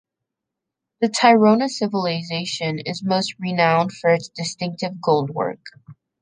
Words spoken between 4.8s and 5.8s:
goldwork.